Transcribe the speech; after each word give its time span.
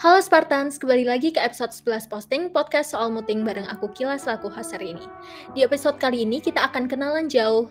Halo 0.00 0.16
Spartans, 0.24 0.80
kembali 0.80 1.04
lagi 1.04 1.28
ke 1.28 1.36
episode 1.44 1.76
11 1.76 2.08
posting 2.08 2.48
podcast 2.48 2.96
soal 2.96 3.12
muting 3.12 3.44
bareng 3.44 3.68
aku 3.68 3.92
Kila 3.92 4.16
selaku 4.16 4.48
host 4.48 4.72
hari 4.72 4.96
ini. 4.96 5.04
Di 5.52 5.60
episode 5.60 6.00
kali 6.00 6.24
ini 6.24 6.40
kita 6.40 6.72
akan 6.72 6.88
kenalan 6.88 7.28
jauh 7.28 7.68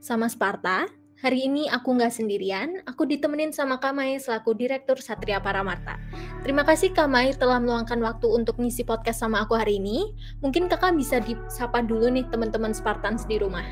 sama 0.00 0.32
Sparta. 0.32 0.88
Hari 1.18 1.50
ini 1.50 1.66
aku 1.66 1.98
nggak 1.98 2.14
sendirian, 2.14 2.78
aku 2.86 3.02
ditemenin 3.02 3.50
sama 3.50 3.82
Kamai 3.82 4.22
selaku 4.22 4.54
Direktur 4.54 5.02
Satria 5.02 5.42
Paramarta. 5.42 5.98
Terima 6.46 6.62
kasih 6.62 6.94
Kamai 6.94 7.34
telah 7.34 7.58
meluangkan 7.58 7.98
waktu 8.06 8.30
untuk 8.30 8.54
ngisi 8.62 8.86
podcast 8.86 9.26
sama 9.26 9.42
aku 9.42 9.58
hari 9.58 9.82
ini. 9.82 10.14
Mungkin 10.38 10.70
kakak 10.70 10.94
bisa 10.94 11.18
disapa 11.18 11.82
dulu 11.82 12.06
nih 12.06 12.22
teman-teman 12.30 12.70
Spartans 12.70 13.26
di 13.26 13.34
rumah. 13.34 13.66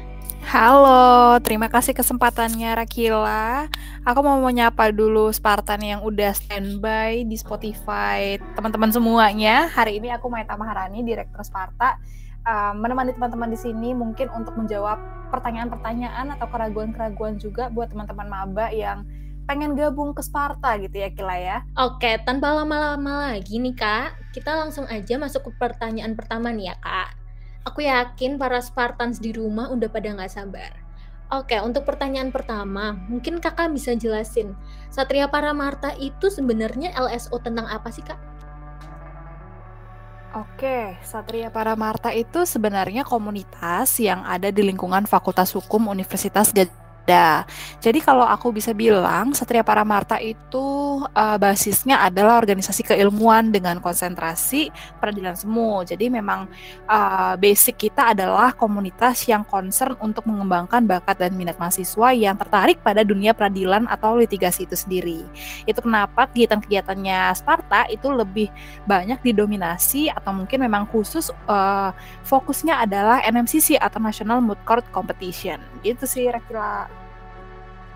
Halo, 0.50 1.38
terima 1.38 1.70
kasih 1.70 1.94
kesempatannya 1.94 2.82
Rakila. 2.82 3.70
Aku 4.02 4.26
mau 4.26 4.42
menyapa 4.42 4.90
dulu 4.90 5.30
Spartan 5.30 5.86
yang 5.86 6.00
udah 6.02 6.34
standby 6.34 7.22
di 7.30 7.38
Spotify. 7.38 8.42
Teman-teman 8.58 8.90
semuanya, 8.90 9.70
hari 9.70 10.02
ini 10.02 10.10
aku 10.10 10.26
Maita 10.26 10.58
Maharani, 10.58 11.06
Direktur 11.06 11.46
Sparta, 11.46 12.02
uh, 12.46 12.72
menemani 12.72 13.12
teman-teman 13.12 13.50
di 13.52 13.58
sini 13.58 13.92
mungkin 13.92 14.30
untuk 14.32 14.54
menjawab 14.54 14.96
pertanyaan-pertanyaan 15.34 16.38
atau 16.38 16.46
keraguan-keraguan 16.48 17.36
juga 17.36 17.68
buat 17.68 17.90
teman-teman 17.90 18.30
maba 18.30 18.70
yang 18.70 19.02
pengen 19.46 19.78
gabung 19.78 20.10
ke 20.14 20.22
Sparta 20.22 20.74
gitu 20.78 20.96
ya 21.02 21.10
Kila 21.10 21.36
ya. 21.38 21.58
Oke, 21.78 22.18
tanpa 22.26 22.50
lama-lama 22.50 23.30
lagi 23.30 23.62
nih 23.62 23.74
Kak, 23.78 24.34
kita 24.34 24.58
langsung 24.58 24.86
aja 24.90 25.18
masuk 25.18 25.46
ke 25.46 25.50
pertanyaan 25.58 26.18
pertama 26.18 26.50
nih 26.50 26.74
ya 26.74 26.76
Kak. 26.82 27.10
Aku 27.66 27.82
yakin 27.82 28.38
para 28.38 28.62
Spartans 28.62 29.18
di 29.18 29.34
rumah 29.34 29.70
udah 29.70 29.90
pada 29.90 30.14
nggak 30.14 30.30
sabar. 30.30 30.86
Oke, 31.26 31.58
untuk 31.58 31.82
pertanyaan 31.82 32.30
pertama, 32.30 32.94
mungkin 33.10 33.42
kakak 33.42 33.74
bisa 33.74 33.98
jelasin, 33.98 34.54
Satria 34.94 35.26
Paramarta 35.26 35.90
itu 35.98 36.30
sebenarnya 36.30 36.94
LSO 36.94 37.42
tentang 37.42 37.66
apa 37.66 37.90
sih 37.90 38.06
kak? 38.06 38.14
Oke, 40.36 41.00
Satria 41.00 41.48
Paramarta 41.48 42.12
itu 42.12 42.44
sebenarnya 42.44 43.08
komunitas 43.08 43.96
yang 43.96 44.20
ada 44.28 44.52
di 44.52 44.60
lingkungan 44.68 45.08
Fakultas 45.08 45.56
Hukum 45.56 45.88
Universitas 45.88 46.52
Gajah 46.52 46.85
ada. 47.06 47.46
Jadi 47.78 48.02
kalau 48.02 48.26
aku 48.26 48.50
bisa 48.50 48.74
bilang 48.74 49.30
Satria 49.30 49.62
Paramarta 49.62 50.18
itu 50.18 50.98
uh, 51.06 51.38
basisnya 51.38 52.02
adalah 52.02 52.42
organisasi 52.42 52.82
keilmuan 52.82 53.54
dengan 53.54 53.78
konsentrasi 53.78 54.74
peradilan 54.98 55.38
semu. 55.38 55.86
Jadi 55.86 56.10
memang 56.10 56.50
uh, 56.90 57.38
basic 57.38 57.86
kita 57.86 58.10
adalah 58.10 58.50
komunitas 58.58 59.22
yang 59.30 59.46
concern 59.46 59.94
untuk 60.02 60.26
mengembangkan 60.26 60.82
bakat 60.82 61.22
dan 61.22 61.38
minat 61.38 61.54
mahasiswa 61.62 62.10
yang 62.10 62.34
tertarik 62.34 62.82
pada 62.82 63.06
dunia 63.06 63.30
peradilan 63.30 63.86
atau 63.86 64.18
litigasi 64.18 64.66
itu 64.66 64.74
sendiri. 64.74 65.22
Itu 65.62 65.86
kenapa 65.86 66.26
kegiatan-kegiatannya 66.26 67.30
Sparta 67.38 67.86
itu 67.86 68.10
lebih 68.10 68.50
banyak 68.82 69.22
didominasi 69.22 70.10
atau 70.10 70.34
mungkin 70.34 70.58
memang 70.66 70.90
khusus 70.90 71.30
uh, 71.46 71.94
fokusnya 72.26 72.82
adalah 72.82 73.22
NMCC 73.22 73.78
atau 73.78 74.02
National 74.02 74.42
Moot 74.42 74.58
Court 74.66 74.82
Competition. 74.90 75.62
Gitu 75.86 76.02
sih 76.02 76.26
Rakila. 76.26 76.95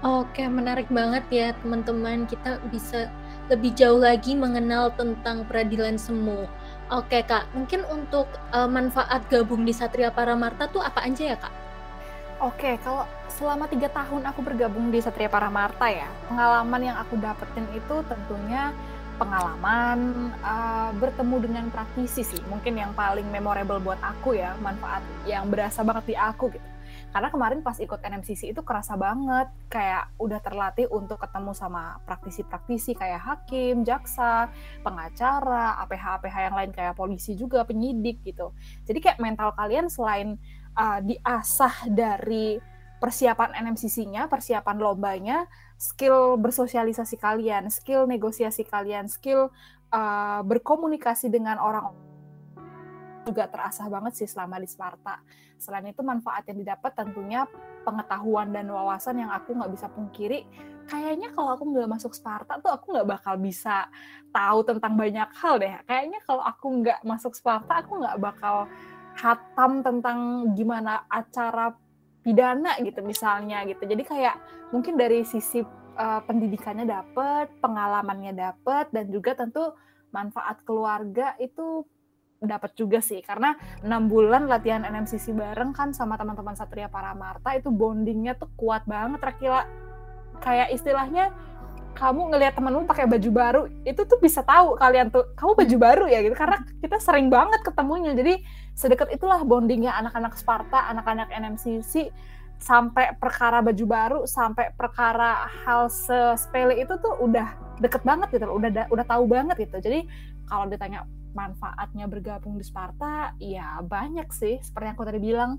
Oke, 0.00 0.48
menarik 0.48 0.88
banget 0.88 1.28
ya 1.28 1.52
teman-teman. 1.60 2.24
Kita 2.24 2.56
bisa 2.72 3.12
lebih 3.52 3.76
jauh 3.76 4.00
lagi 4.00 4.32
mengenal 4.32 4.96
tentang 4.96 5.44
peradilan 5.44 6.00
semu. 6.00 6.48
Oke 6.88 7.20
kak, 7.20 7.52
mungkin 7.52 7.84
untuk 7.84 8.24
uh, 8.48 8.64
manfaat 8.64 9.28
gabung 9.28 9.68
di 9.68 9.76
Satria 9.76 10.08
Paramarta 10.08 10.72
tuh 10.72 10.80
apa 10.80 11.04
aja 11.04 11.34
ya 11.34 11.36
kak? 11.36 11.52
Oke, 12.40 12.80
kalau 12.80 13.04
selama 13.28 13.68
tiga 13.68 13.92
tahun 13.92 14.24
aku 14.24 14.40
bergabung 14.40 14.88
di 14.88 15.04
Satria 15.04 15.28
Paramarta 15.28 15.92
ya, 15.92 16.08
pengalaman 16.32 16.80
yang 16.80 16.96
aku 16.96 17.20
dapetin 17.20 17.68
itu 17.76 18.00
tentunya 18.08 18.72
pengalaman 19.20 20.32
uh, 20.40 20.96
bertemu 20.96 21.36
dengan 21.44 21.64
praktisi 21.68 22.24
sih, 22.24 22.40
mungkin 22.48 22.80
yang 22.80 22.96
paling 22.96 23.28
memorable 23.28 23.76
buat 23.76 24.00
aku 24.00 24.32
ya, 24.32 24.56
manfaat 24.64 25.04
yang 25.28 25.52
berasa 25.52 25.84
banget 25.84 26.04
di 26.08 26.16
aku 26.16 26.56
gitu 26.56 26.79
karena 27.10 27.28
kemarin 27.28 27.60
pas 27.66 27.74
ikut 27.82 27.98
NMCC 27.98 28.54
itu 28.54 28.62
kerasa 28.62 28.94
banget 28.94 29.50
kayak 29.66 30.14
udah 30.22 30.38
terlatih 30.38 30.86
untuk 30.94 31.18
ketemu 31.18 31.50
sama 31.50 31.98
praktisi-praktisi 32.06 32.94
kayak 32.94 33.18
hakim, 33.18 33.82
jaksa, 33.82 34.46
pengacara, 34.86 35.74
APH-APH 35.86 36.36
yang 36.50 36.56
lain 36.56 36.70
kayak 36.70 36.94
polisi 36.94 37.34
juga, 37.34 37.66
penyidik 37.66 38.22
gitu. 38.22 38.54
Jadi 38.86 38.98
kayak 39.02 39.18
mental 39.18 39.50
kalian 39.58 39.90
selain 39.90 40.38
uh, 40.78 41.02
diasah 41.02 41.90
dari 41.90 42.62
persiapan 43.02 43.58
NMCC-nya, 43.58 44.30
persiapan 44.30 44.76
lombanya, 44.78 45.50
skill 45.80 46.38
bersosialisasi 46.38 47.16
kalian, 47.18 47.72
skill 47.72 48.06
negosiasi 48.06 48.62
kalian, 48.62 49.08
skill 49.08 49.50
uh, 49.90 50.40
berkomunikasi 50.46 51.32
dengan 51.32 51.58
orang 51.58 52.09
juga 53.26 53.46
terasah 53.48 53.86
banget 53.92 54.12
sih 54.16 54.28
selama 54.28 54.56
di 54.60 54.68
Sparta. 54.68 55.20
Selain 55.60 55.84
itu 55.84 56.00
manfaat 56.00 56.48
yang 56.48 56.58
didapat 56.60 56.92
tentunya 56.96 57.44
pengetahuan 57.84 58.48
dan 58.48 58.68
wawasan 58.72 59.20
yang 59.20 59.30
aku 59.32 59.52
nggak 59.52 59.72
bisa 59.72 59.86
pungkiri. 59.92 60.48
Kayaknya 60.88 61.30
kalau 61.36 61.54
aku 61.54 61.64
nggak 61.70 61.88
masuk 61.88 62.12
Sparta 62.16 62.58
tuh 62.58 62.72
aku 62.72 62.96
nggak 62.96 63.08
bakal 63.08 63.34
bisa 63.36 63.86
tahu 64.32 64.64
tentang 64.64 64.96
banyak 64.96 65.28
hal 65.36 65.54
deh. 65.60 65.74
Kayaknya 65.84 66.20
kalau 66.24 66.42
aku 66.42 66.66
nggak 66.80 67.00
masuk 67.04 67.36
Sparta 67.36 67.84
aku 67.84 68.00
nggak 68.00 68.18
bakal 68.18 68.66
hatam 69.14 69.84
tentang 69.84 70.50
gimana 70.56 71.04
acara 71.06 71.76
pidana 72.24 72.76
gitu 72.80 73.00
misalnya 73.04 73.64
gitu. 73.68 73.84
Jadi 73.84 74.02
kayak 74.04 74.36
mungkin 74.72 74.96
dari 74.96 75.24
sisi 75.24 75.60
uh, 75.96 76.20
pendidikannya 76.24 76.88
dapet, 76.88 77.52
pengalamannya 77.60 78.32
dapet, 78.32 78.88
dan 78.92 79.12
juga 79.12 79.36
tentu 79.36 79.72
manfaat 80.10 80.60
keluarga 80.66 81.38
itu 81.38 81.86
dapat 82.40 82.72
juga 82.72 82.98
sih. 83.04 83.20
Karena 83.20 83.54
enam 83.84 84.08
bulan 84.08 84.48
latihan 84.48 84.82
NMCC 84.82 85.36
bareng 85.36 85.76
kan 85.76 85.92
sama 85.92 86.16
teman-teman 86.16 86.56
Satria 86.56 86.88
Paramarta 86.88 87.52
itu 87.54 87.68
bondingnya 87.68 88.34
tuh 88.34 88.48
kuat 88.56 88.88
banget 88.88 89.20
Rakila. 89.20 89.68
Kayak 90.40 90.72
istilahnya 90.72 91.36
kamu 91.90 92.32
ngelihat 92.32 92.56
temenmu 92.56 92.86
pakai 92.88 93.04
baju 93.04 93.30
baru 93.34 93.62
itu 93.84 94.06
tuh 94.08 94.16
bisa 94.22 94.40
tahu 94.40 94.78
kalian 94.78 95.12
tuh 95.12 95.36
kamu 95.36 95.52
baju 95.52 95.76
baru 95.76 96.04
ya? 96.08 96.24
Gitu. 96.24 96.34
Karena 96.34 96.64
kita 96.80 96.96
sering 96.96 97.28
banget 97.28 97.60
ketemunya. 97.60 98.16
Jadi 98.16 98.40
sedekat 98.72 99.12
itulah 99.12 99.44
bondingnya 99.44 99.92
anak-anak 100.00 100.32
Sparta 100.40 100.88
anak-anak 100.88 101.28
NMCC 101.28 102.08
sampai 102.60 103.16
perkara 103.16 103.64
baju 103.64 103.84
baru 103.88 104.18
sampai 104.28 104.72
perkara 104.76 105.48
hal 105.64 105.88
sepele 106.36 106.76
itu 106.76 106.92
tuh 107.00 107.16
udah 107.24 107.56
deket 107.80 108.04
banget 108.04 108.36
gitu 108.36 108.48
udah 108.48 108.88
udah 108.88 109.04
tahu 109.08 109.24
banget 109.28 109.56
gitu. 109.68 109.76
Jadi 109.80 110.08
kalau 110.48 110.68
ditanya 110.68 111.04
manfaatnya 111.32 112.06
bergabung 112.10 112.58
di 112.58 112.64
Sparta 112.66 113.34
ya 113.38 113.80
banyak 113.82 114.28
sih 114.30 114.58
seperti 114.60 114.86
yang 114.90 114.96
aku 114.96 115.06
tadi 115.06 115.20
bilang 115.20 115.52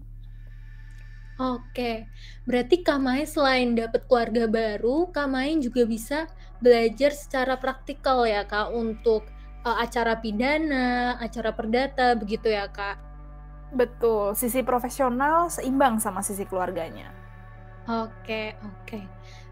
Oke, 1.42 2.06
berarti 2.46 2.86
Kamai 2.86 3.26
selain 3.26 3.74
dapat 3.74 4.06
keluarga 4.06 4.46
baru, 4.46 5.10
Kamai 5.10 5.58
juga 5.58 5.90
bisa 5.90 6.30
belajar 6.62 7.18
secara 7.18 7.58
praktikal 7.58 8.30
ya 8.30 8.46
Kak 8.46 8.70
untuk 8.70 9.26
uh, 9.66 9.78
acara 9.82 10.22
pidana, 10.22 11.18
acara 11.18 11.50
perdata 11.50 12.14
begitu 12.14 12.46
ya 12.46 12.70
Kak. 12.70 13.00
Betul, 13.74 14.38
sisi 14.38 14.62
profesional 14.62 15.50
seimbang 15.50 15.98
sama 15.98 16.22
sisi 16.22 16.46
keluarganya. 16.46 17.10
Oke, 17.90 18.54
oke. 18.62 19.00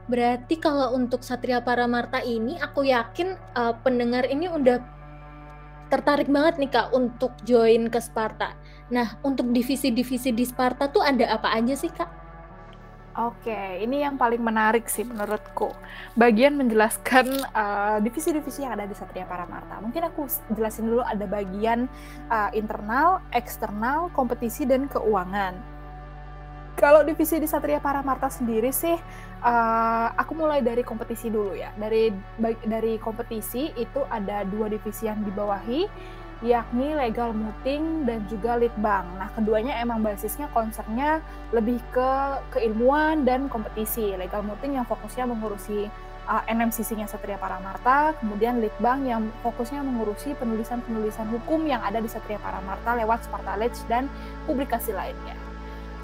Berarti 0.05 0.61
kalau 0.61 0.93
untuk 0.93 1.25
Satria 1.25 1.61
Paramarta 1.61 2.21
ini 2.21 2.57
aku 2.61 2.85
yakin 2.85 3.33
uh, 3.57 3.73
pendengar 3.81 4.29
ini 4.29 4.45
udah 4.45 4.98
tertarik 5.89 6.29
banget 6.29 6.61
nih 6.61 6.71
Kak 6.71 6.93
untuk 6.93 7.33
join 7.43 7.89
ke 7.89 7.99
Sparta. 7.99 8.53
Nah, 8.93 9.17
untuk 9.25 9.49
divisi-divisi 9.49 10.31
di 10.33 10.45
Sparta 10.45 10.89
tuh 10.89 11.01
ada 11.01 11.25
apa 11.33 11.53
aja 11.53 11.73
sih 11.73 11.89
Kak? 11.89 12.19
Oke, 13.19 13.83
ini 13.83 14.05
yang 14.05 14.15
paling 14.15 14.39
menarik 14.39 14.87
sih 14.87 15.03
menurutku. 15.03 15.75
Bagian 16.15 16.55
menjelaskan 16.55 17.27
uh, 17.51 17.97
divisi-divisi 17.99 18.63
yang 18.63 18.79
ada 18.79 18.87
di 18.87 18.95
Satria 18.95 19.27
Paramarta. 19.27 19.81
Mungkin 19.83 20.07
aku 20.07 20.23
jelasin 20.55 20.87
dulu 20.87 21.03
ada 21.03 21.27
bagian 21.27 21.91
uh, 22.31 22.47
internal, 22.55 23.19
eksternal, 23.35 24.07
kompetisi, 24.15 24.63
dan 24.63 24.87
keuangan. 24.87 25.78
Kalau 26.79 27.03
divisi 27.03 27.35
di 27.43 27.43
Satria 27.43 27.83
Paramarta 27.83 28.31
sendiri 28.31 28.71
sih, 28.71 28.95
uh, 29.43 30.07
aku 30.15 30.31
mulai 30.31 30.63
dari 30.63 30.79
kompetisi 30.79 31.27
dulu 31.27 31.51
ya. 31.51 31.75
Dari 31.75 32.07
dari 32.63 32.95
kompetisi 32.95 33.75
itu 33.75 33.99
ada 34.07 34.47
dua 34.47 34.71
divisi 34.71 35.03
yang 35.03 35.19
dibawahi, 35.27 35.91
yakni 36.39 36.95
legal 36.95 37.35
muting 37.35 38.07
dan 38.07 38.23
juga 38.31 38.55
litbang. 38.55 39.03
Nah, 39.19 39.27
keduanya 39.35 39.75
emang 39.83 39.99
basisnya 39.99 40.47
concernnya 40.55 41.19
lebih 41.51 41.83
ke 41.91 42.11
keilmuan 42.55 43.27
dan 43.27 43.51
kompetisi. 43.51 44.15
Legal 44.15 44.39
muting 44.47 44.79
yang 44.79 44.87
fokusnya 44.87 45.27
mengurusi 45.27 45.91
uh, 46.31 46.47
NMCC-nya 46.47 47.11
Satria 47.11 47.35
Paramarta, 47.35 48.15
kemudian 48.23 48.63
litbang 48.63 49.03
yang 49.03 49.27
fokusnya 49.43 49.83
mengurusi 49.83 50.31
penulisan-penulisan 50.39 51.27
hukum 51.27 51.67
yang 51.67 51.83
ada 51.83 51.99
di 51.99 52.07
Satria 52.07 52.39
Paramarta 52.39 52.95
lewat 52.95 53.27
Sparta 53.27 53.59
Ledge 53.59 53.83
dan 53.91 54.07
publikasi 54.47 54.95
lainnya. 54.95 55.48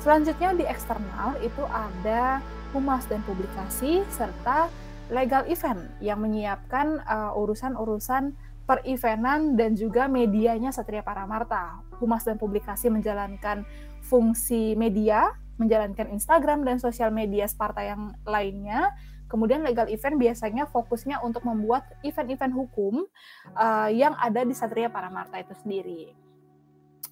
Selanjutnya 0.06 0.54
di 0.54 0.66
eksternal 0.70 1.34
itu 1.42 1.66
ada 1.66 2.38
humas 2.78 3.10
dan 3.10 3.26
publikasi 3.26 4.06
serta 4.14 4.70
legal 5.10 5.50
event 5.50 5.82
yang 5.98 6.22
menyiapkan 6.22 7.02
uh, 7.10 7.34
urusan-urusan 7.34 8.38
per-eventan 8.70 9.58
dan 9.58 9.74
juga 9.74 10.06
medianya 10.06 10.70
Satria 10.70 11.02
Paramarta. 11.02 11.82
Humas 11.98 12.22
dan 12.22 12.38
Publikasi 12.38 12.94
menjalankan 12.94 13.66
fungsi 14.06 14.78
media, 14.78 15.34
menjalankan 15.58 16.14
Instagram 16.14 16.62
dan 16.70 16.78
sosial 16.78 17.10
media 17.10 17.50
Sparta 17.50 17.82
yang 17.82 18.14
lainnya. 18.30 18.94
Kemudian 19.26 19.66
legal 19.66 19.90
event 19.90 20.22
biasanya 20.22 20.70
fokusnya 20.70 21.26
untuk 21.26 21.42
membuat 21.50 21.82
event-event 22.06 22.54
hukum 22.54 23.10
uh, 23.58 23.90
yang 23.90 24.14
ada 24.22 24.46
di 24.46 24.54
Satria 24.54 24.86
Paramarta 24.86 25.42
itu 25.42 25.58
sendiri. 25.58 26.25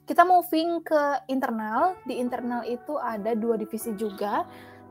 Kita 0.03 0.27
moving 0.27 0.83
ke 0.83 1.23
internal. 1.31 1.95
Di 2.03 2.19
internal 2.19 2.67
itu 2.67 2.99
ada 2.99 3.31
dua 3.35 3.55
divisi 3.55 3.95
juga 3.95 4.43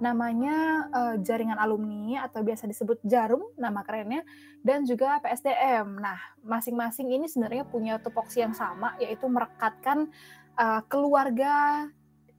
namanya 0.03 0.91
uh, 0.91 1.15
jaringan 1.23 1.63
alumni 1.63 2.27
atau 2.27 2.43
biasa 2.43 2.67
disebut 2.67 2.99
jarum 3.07 3.47
nama 3.55 3.87
kerennya 3.87 4.27
dan 4.67 4.83
juga 4.83 5.23
PSDM. 5.23 5.87
Nah, 6.03 6.19
masing-masing 6.43 7.15
ini 7.15 7.31
sebenarnya 7.31 7.63
punya 7.63 8.03
tupoksi 8.03 8.43
yang 8.43 8.51
sama 8.51 8.99
yaitu 8.99 9.31
merekatkan 9.31 10.11
uh, 10.59 10.83
keluarga 10.91 11.87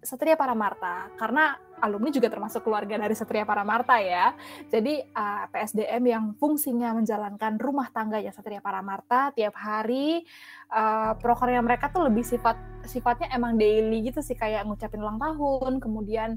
Satria 0.04 0.36
Paramarta 0.36 1.08
karena 1.16 1.56
alumni 1.81 2.10
juga 2.14 2.30
termasuk 2.30 2.62
keluarga 2.68 3.00
dari 3.00 3.16
Satria 3.18 3.48
Paramarta 3.48 3.98
ya. 3.98 4.36
Jadi 4.70 5.02
uh, 5.02 5.46
PSDM 5.50 6.04
yang 6.06 6.25
fungsinya 6.38 6.94
menjalankan 6.94 7.58
rumah 7.58 7.90
tangganya 7.90 8.30
Satria 8.30 8.62
Paramarta 8.62 9.34
tiap 9.34 9.58
hari 9.58 10.24
uh, 10.70 11.18
prokernya 11.18 11.64
mereka 11.64 11.90
tuh 11.90 12.06
lebih 12.08 12.22
sifat 12.22 12.56
sifatnya 12.84 13.31
emang 13.31 13.56
daily 13.56 14.04
gitu 14.12 14.20
sih 14.20 14.36
kayak 14.36 14.68
ngucapin 14.68 15.00
ulang 15.00 15.20
tahun, 15.20 15.80
kemudian 15.80 16.36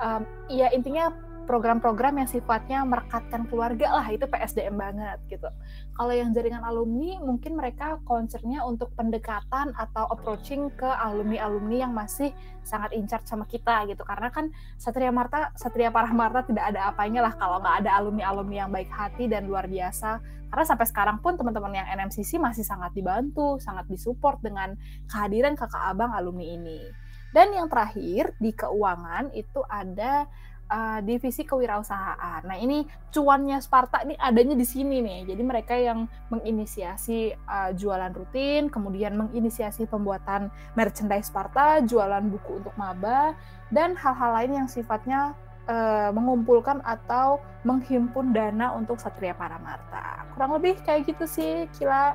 um, 0.00 0.22
ya 0.52 0.68
intinya 0.72 1.12
program-program 1.46 2.20
yang 2.20 2.28
sifatnya 2.28 2.82
merekatkan 2.82 3.46
keluarga 3.46 3.94
lah 3.96 4.06
itu 4.10 4.26
PSDM 4.26 4.74
banget 4.76 5.18
gitu. 5.30 5.48
Kalau 5.94 6.12
yang 6.12 6.34
jaringan 6.34 6.60
alumni 6.66 7.22
mungkin 7.22 7.56
mereka 7.56 8.02
concernnya 8.04 8.66
untuk 8.66 8.92
pendekatan 8.98 9.72
atau 9.78 10.10
approaching 10.10 10.68
ke 10.74 10.84
alumni-alumni 10.84 11.86
yang 11.88 11.94
masih 11.94 12.34
sangat 12.66 12.92
incar 12.92 13.22
sama 13.24 13.46
kita 13.46 13.86
gitu. 13.88 14.02
Karena 14.02 14.28
kan 14.28 14.50
Satria 14.76 15.14
Marta, 15.14 15.54
Satria 15.56 15.88
Parah 15.88 16.12
Marta 16.12 16.42
tidak 16.44 16.74
ada 16.74 16.90
apanya 16.90 17.24
lah 17.24 17.32
kalau 17.38 17.62
nggak 17.62 17.86
ada 17.86 17.90
alumni-alumni 18.02 18.66
yang 18.66 18.70
baik 18.74 18.90
hati 18.90 19.30
dan 19.30 19.46
luar 19.48 19.70
biasa. 19.70 20.20
Karena 20.50 20.64
sampai 20.66 20.86
sekarang 20.90 21.18
pun 21.22 21.38
teman-teman 21.38 21.74
yang 21.74 21.86
NMCC 21.86 22.36
masih 22.42 22.62
sangat 22.66 22.92
dibantu, 22.92 23.56
sangat 23.62 23.86
disupport 23.86 24.38
dengan 24.42 24.74
kehadiran 25.08 25.54
kakak 25.54 25.94
abang 25.94 26.10
alumni 26.12 26.44
ini. 26.44 27.06
Dan 27.34 27.52
yang 27.52 27.68
terakhir 27.68 28.32
di 28.40 28.54
keuangan 28.56 29.28
itu 29.36 29.60
ada 29.68 30.24
uh, 30.70 30.98
divisi 31.02 31.42
kewirausahaan. 31.46 32.42
Nah, 32.46 32.58
ini 32.58 32.86
cuannya 33.10 33.58
Sparta 33.62 34.02
ini 34.02 34.14
adanya 34.18 34.54
di 34.58 34.66
sini 34.66 35.02
nih. 35.02 35.34
Jadi 35.34 35.42
mereka 35.42 35.74
yang 35.74 36.10
menginisiasi 36.30 37.34
uh, 37.46 37.70
jualan 37.74 38.12
rutin, 38.12 38.68
kemudian 38.68 39.14
menginisiasi 39.14 39.86
pembuatan 39.86 40.50
merchandise 40.74 41.30
Sparta, 41.30 41.82
jualan 41.82 42.22
buku 42.26 42.62
untuk 42.62 42.74
maba 42.78 43.34
dan 43.70 43.98
hal-hal 43.98 44.30
lain 44.42 44.52
yang 44.64 44.68
sifatnya 44.70 45.34
uh, 45.66 46.10
mengumpulkan 46.14 46.82
atau 46.82 47.42
menghimpun 47.66 48.30
dana 48.30 48.74
untuk 48.74 48.98
Satria 49.02 49.34
Paramarta. 49.34 50.26
Kurang 50.34 50.58
lebih 50.58 50.78
kayak 50.86 51.10
gitu 51.10 51.26
sih, 51.26 51.66
Kila. 51.74 52.14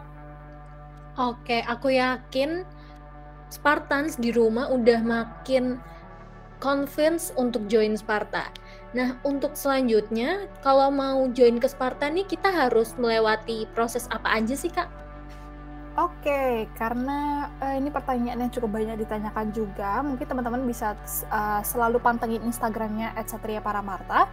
Oke, 1.19 1.59
aku 1.67 1.91
yakin 1.91 2.63
Spartans 3.51 4.15
di 4.15 4.31
rumah 4.31 4.71
udah 4.71 5.03
makin 5.03 5.75
convince 6.61 7.33
untuk 7.35 7.65
join 7.67 7.97
Sparta. 7.97 8.53
Nah, 8.93 9.17
untuk 9.25 9.57
selanjutnya, 9.57 10.45
kalau 10.61 10.93
mau 10.93 11.25
join 11.33 11.57
ke 11.57 11.67
Sparta 11.67 12.07
nih, 12.07 12.23
kita 12.29 12.53
harus 12.53 12.93
melewati 12.95 13.65
proses 13.73 14.05
apa 14.13 14.39
aja 14.39 14.53
sih, 14.53 14.69
Kak? 14.69 14.87
Oke, 15.99 16.71
karena 16.79 17.51
uh, 17.59 17.75
ini 17.75 17.91
pertanyaan 17.91 18.47
yang 18.47 18.51
cukup 18.53 18.79
banyak 18.79 19.03
ditanyakan 19.03 19.51
juga, 19.51 19.99
mungkin 19.99 20.23
teman-teman 20.23 20.63
bisa 20.63 20.95
uh, 21.27 21.59
selalu 21.67 21.99
pantengin 21.99 22.39
Instagramnya 22.47 23.11
@satriaparamarta. 23.27 24.31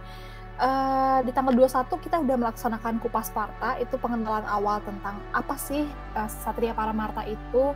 Uh, 0.59 1.23
di 1.23 1.31
tanggal 1.31 1.55
21 1.55 1.87
kita 2.03 2.19
udah 2.19 2.35
melaksanakan 2.35 2.99
Kupas 2.99 3.31
Sparta, 3.31 3.79
itu 3.79 3.95
pengenalan 3.95 4.43
awal 4.43 4.83
tentang 4.83 5.15
apa 5.31 5.55
sih 5.55 5.87
uh, 6.19 6.27
Satria 6.27 6.75
Paramarta 6.75 7.23
itu, 7.23 7.71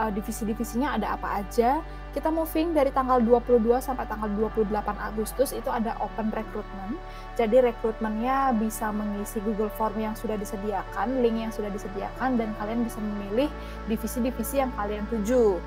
uh, 0.00 0.10
divisi-divisinya 0.16 0.96
ada 0.96 1.12
apa 1.20 1.44
aja. 1.44 1.84
Kita 2.16 2.32
moving 2.32 2.72
dari 2.72 2.88
tanggal 2.88 3.20
22 3.20 3.84
sampai 3.84 4.08
tanggal 4.08 4.32
28 4.32 4.64
Agustus 5.12 5.52
itu 5.52 5.68
ada 5.68 5.92
open 6.00 6.32
recruitment. 6.32 6.96
Jadi 7.36 7.68
rekrutmennya 7.68 8.56
bisa 8.56 8.88
mengisi 8.96 9.36
Google 9.44 9.68
Form 9.76 10.00
yang 10.00 10.16
sudah 10.16 10.40
disediakan, 10.40 11.20
link 11.20 11.36
yang 11.36 11.52
sudah 11.52 11.68
disediakan 11.68 12.40
dan 12.40 12.56
kalian 12.56 12.88
bisa 12.88 12.96
memilih 12.96 13.52
divisi-divisi 13.92 14.64
yang 14.64 14.72
kalian 14.80 15.04
tuju. 15.12 15.60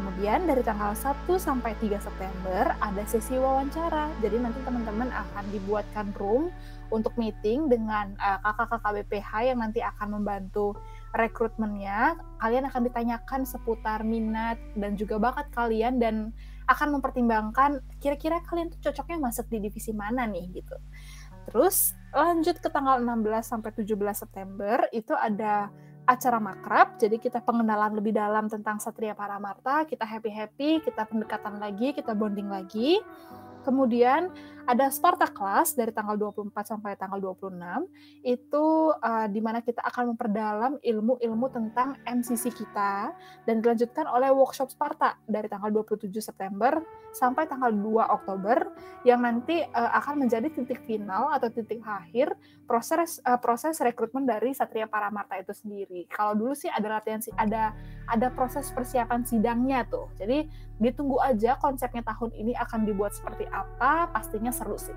Kemudian 0.00 0.48
dari 0.48 0.64
tanggal 0.64 0.96
1 0.96 1.28
sampai 1.36 1.76
3 1.76 2.00
September 2.00 2.72
ada 2.80 3.04
sesi 3.04 3.36
wawancara. 3.36 4.08
Jadi 4.24 4.40
nanti 4.40 4.56
teman-teman 4.64 5.12
akan 5.12 5.44
dibuatkan 5.52 6.16
room 6.16 6.48
untuk 6.88 7.12
meeting 7.20 7.68
dengan 7.68 8.16
kakak-kakak 8.16 9.04
BPH 9.04 9.52
yang 9.52 9.60
nanti 9.60 9.84
akan 9.84 10.16
membantu 10.16 10.72
rekrutmennya, 11.12 12.16
kalian 12.40 12.64
akan 12.72 12.88
ditanyakan 12.88 13.44
seputar 13.44 14.00
minat 14.00 14.56
dan 14.72 14.96
juga 14.96 15.20
bakat 15.20 15.52
kalian 15.52 16.00
dan 16.00 16.32
akan 16.64 16.96
mempertimbangkan 16.96 17.84
kira-kira 18.00 18.40
kalian 18.48 18.72
tuh 18.72 18.80
cocoknya 18.88 19.20
masuk 19.20 19.52
di 19.52 19.68
divisi 19.68 19.92
mana 19.92 20.24
nih 20.24 20.48
gitu. 20.64 20.80
Terus 21.50 21.92
lanjut 22.14 22.56
ke 22.56 22.72
tanggal 22.72 23.04
16 23.04 23.20
sampai 23.42 23.70
17 23.76 23.90
September 24.16 24.80
itu 24.96 25.12
ada 25.12 25.68
acara 26.10 26.42
makrab, 26.42 26.98
jadi 26.98 27.22
kita 27.22 27.38
pengenalan 27.38 27.94
lebih 27.94 28.10
dalam 28.10 28.50
tentang 28.50 28.82
Satria 28.82 29.14
Paramarta, 29.14 29.86
kita 29.86 30.02
happy-happy, 30.02 30.82
kita 30.82 31.06
pendekatan 31.06 31.62
lagi, 31.62 31.94
kita 31.94 32.18
bonding 32.18 32.50
lagi. 32.50 32.98
Kemudian 33.60 34.32
ada 34.70 34.86
Sparta 34.92 35.26
Class 35.26 35.74
dari 35.74 35.90
tanggal 35.90 36.14
24 36.14 36.52
sampai 36.62 36.94
tanggal 36.94 37.18
26 37.18 37.58
itu 38.22 38.66
uh, 38.94 39.26
di 39.26 39.40
mana 39.42 39.58
kita 39.64 39.82
akan 39.82 40.14
memperdalam 40.14 40.78
ilmu-ilmu 40.78 41.46
tentang 41.50 41.98
MCC 42.06 42.54
kita 42.54 43.10
dan 43.50 43.54
dilanjutkan 43.58 44.06
oleh 44.06 44.30
workshop 44.30 44.70
Sparta 44.70 45.18
dari 45.26 45.50
tanggal 45.50 45.74
27 45.74 46.06
September 46.22 46.78
sampai 47.10 47.50
tanggal 47.50 47.74
2 47.74 47.82
Oktober 48.14 48.70
yang 49.02 49.26
nanti 49.26 49.58
uh, 49.64 49.90
akan 49.98 50.22
menjadi 50.22 50.46
titik 50.54 50.86
final 50.86 51.34
atau 51.34 51.50
titik 51.50 51.82
akhir 51.82 52.30
proses 52.70 53.18
uh, 53.26 53.40
proses 53.42 53.82
rekrutmen 53.82 54.22
dari 54.22 54.54
Satria 54.54 54.86
Paramarta 54.86 55.34
itu 55.34 55.50
sendiri. 55.50 56.06
Kalau 56.06 56.38
dulu 56.38 56.54
sih 56.54 56.70
ada 56.70 57.00
latihan 57.00 57.18
ada 57.34 57.74
ada 58.06 58.28
proses 58.30 58.70
persiapan 58.70 59.26
sidangnya 59.26 59.82
tuh. 59.90 60.06
Jadi 60.14 60.46
ditunggu 60.80 61.20
aja 61.20 61.60
konsepnya 61.60 62.02
tahun 62.02 62.32
ini 62.34 62.56
akan 62.56 62.88
dibuat 62.88 63.12
seperti 63.12 63.46
apa, 63.52 64.08
pastinya 64.10 64.50
seru 64.50 64.80
sih. 64.80 64.96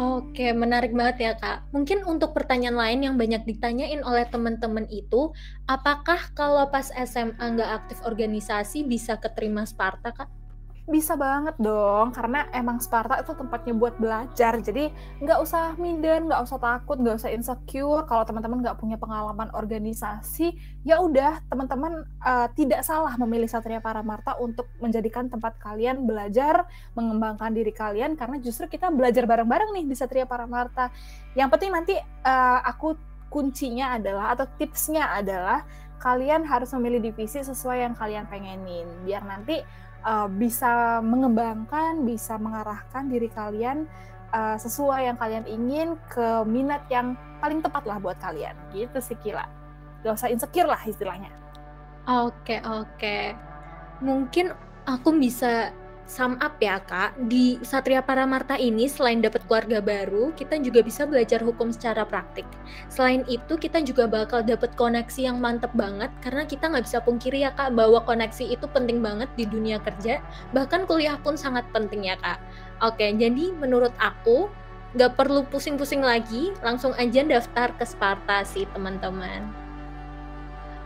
Oke, 0.00 0.56
menarik 0.56 0.96
banget 0.96 1.16
ya 1.20 1.32
Kak. 1.36 1.68
Mungkin 1.68 2.08
untuk 2.08 2.32
pertanyaan 2.32 2.80
lain 2.80 3.00
yang 3.04 3.14
banyak 3.20 3.44
ditanyain 3.44 4.00
oleh 4.00 4.24
teman-teman 4.24 4.88
itu, 4.88 5.36
apakah 5.68 6.32
kalau 6.32 6.64
pas 6.72 6.88
SMA 6.88 7.36
nggak 7.36 7.70
aktif 7.84 8.00
organisasi 8.08 8.88
bisa 8.88 9.20
keterima 9.20 9.68
Sparta 9.68 10.16
Kak? 10.16 10.41
Bisa 10.82 11.14
banget 11.14 11.54
dong, 11.62 12.10
karena 12.10 12.50
emang 12.50 12.82
Sparta 12.82 13.14
itu 13.22 13.30
tempatnya 13.38 13.70
buat 13.70 13.94
belajar. 14.02 14.58
Jadi 14.58 14.90
nggak 15.22 15.38
usah 15.38 15.78
minder, 15.78 16.26
nggak 16.26 16.42
usah 16.42 16.58
takut, 16.58 16.98
nggak 16.98 17.22
usah 17.22 17.30
insecure. 17.30 18.02
Kalau 18.02 18.26
teman-teman 18.26 18.58
nggak 18.66 18.82
punya 18.82 18.98
pengalaman 18.98 19.46
organisasi, 19.54 20.50
ya 20.82 20.98
udah 20.98 21.38
teman-teman 21.46 22.02
uh, 22.26 22.50
tidak 22.58 22.82
salah 22.82 23.14
memilih 23.14 23.46
Satria 23.46 23.78
Paramarta 23.78 24.34
untuk 24.42 24.66
menjadikan 24.82 25.30
tempat 25.30 25.54
kalian 25.62 26.02
belajar, 26.02 26.66
mengembangkan 26.98 27.54
diri 27.54 27.70
kalian. 27.70 28.18
Karena 28.18 28.42
justru 28.42 28.66
kita 28.66 28.90
belajar 28.90 29.22
bareng-bareng 29.22 29.70
nih 29.78 29.84
di 29.86 29.94
Satria 29.94 30.26
Paramarta. 30.26 30.90
Yang 31.38 31.48
penting 31.54 31.70
nanti 31.70 31.94
uh, 32.26 32.58
aku 32.66 32.98
kuncinya 33.30 33.94
adalah 33.94 34.34
atau 34.34 34.50
tipsnya 34.58 35.14
adalah 35.14 35.62
kalian 36.02 36.42
harus 36.42 36.74
memilih 36.74 36.98
divisi 36.98 37.38
sesuai 37.38 37.86
yang 37.86 37.94
kalian 37.94 38.26
pengenin. 38.26 38.90
Biar 39.06 39.22
nanti 39.22 39.62
uh, 40.02 40.28
bisa 40.28 41.00
mengembangkan, 41.02 42.02
bisa 42.06 42.36
mengarahkan 42.38 43.08
diri 43.08 43.30
kalian 43.30 43.86
uh, 44.34 44.56
sesuai 44.58 45.10
yang 45.10 45.16
kalian 45.18 45.44
ingin 45.46 45.88
ke 46.10 46.42
minat 46.46 46.86
yang 46.90 47.14
paling 47.38 47.62
tepat 47.62 47.82
lah 47.86 47.98
buat 47.98 48.18
kalian. 48.18 48.54
Gitu 48.74 48.98
sih 49.02 49.18
Kila. 49.18 49.46
Gak 50.02 50.14
usah 50.18 50.30
insecure 50.30 50.66
lah 50.66 50.82
istilahnya. 50.82 51.30
Oke, 52.06 52.58
oke. 52.62 53.34
Mungkin 54.02 54.50
aku 54.86 55.14
bisa 55.14 55.70
sum 56.12 56.36
up 56.44 56.60
ya 56.60 56.76
kak, 56.84 57.16
di 57.32 57.56
Satria 57.64 58.04
Paramarta 58.04 58.60
ini 58.60 58.84
selain 58.84 59.24
dapat 59.24 59.48
keluarga 59.48 59.80
baru, 59.80 60.28
kita 60.36 60.60
juga 60.60 60.84
bisa 60.84 61.08
belajar 61.08 61.40
hukum 61.40 61.72
secara 61.72 62.04
praktik. 62.04 62.44
Selain 62.92 63.24
itu 63.32 63.56
kita 63.56 63.80
juga 63.80 64.04
bakal 64.04 64.44
dapat 64.44 64.76
koneksi 64.76 65.32
yang 65.32 65.40
mantep 65.40 65.72
banget 65.72 66.12
karena 66.20 66.44
kita 66.44 66.68
nggak 66.68 66.84
bisa 66.84 67.00
pungkiri 67.00 67.48
ya 67.48 67.56
kak 67.56 67.72
bahwa 67.72 68.04
koneksi 68.04 68.44
itu 68.44 68.68
penting 68.68 69.00
banget 69.00 69.32
di 69.40 69.48
dunia 69.48 69.80
kerja, 69.80 70.20
bahkan 70.52 70.84
kuliah 70.84 71.16
pun 71.16 71.40
sangat 71.40 71.64
penting 71.72 72.04
ya 72.12 72.20
kak. 72.20 72.36
Oke, 72.84 73.08
jadi 73.16 73.56
menurut 73.56 73.96
aku 73.96 74.52
Nggak 74.92 75.16
perlu 75.16 75.40
pusing-pusing 75.48 76.04
lagi, 76.04 76.52
langsung 76.60 76.92
aja 77.00 77.24
daftar 77.24 77.72
ke 77.80 77.84
Sparta 77.88 78.44
sih 78.44 78.68
teman-teman. 78.76 79.61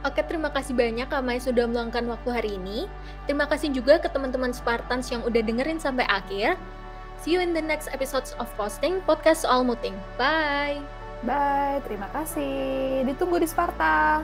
Oke, 0.07 0.23
terima 0.23 0.55
kasih 0.55 0.71
banyak 0.71 1.11
Kak 1.11 1.19
Mai 1.19 1.43
sudah 1.43 1.67
meluangkan 1.67 2.07
waktu 2.07 2.31
hari 2.31 2.51
ini. 2.55 2.87
Terima 3.27 3.51
kasih 3.51 3.75
juga 3.75 3.99
ke 3.99 4.07
teman-teman 4.07 4.55
Spartans 4.55 5.11
yang 5.11 5.27
udah 5.27 5.43
dengerin 5.43 5.83
sampai 5.83 6.07
akhir. 6.07 6.55
See 7.19 7.35
you 7.35 7.43
in 7.43 7.51
the 7.51 7.65
next 7.65 7.91
episodes 7.91 8.31
of 8.39 8.47
Posting 8.55 9.03
Podcast 9.03 9.43
Soal 9.43 9.67
Muting. 9.67 9.99
Bye! 10.15 10.79
Bye, 11.27 11.83
terima 11.83 12.07
kasih. 12.15 13.03
Ditunggu 13.03 13.43
di 13.43 13.51
Sparta. 13.51 14.23